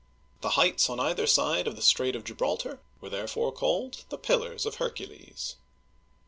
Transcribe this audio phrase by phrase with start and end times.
[0.41, 4.65] The heights on either side of the Strait of Gibraltar were therefore called the Pillars
[4.65, 5.57] of Hercules.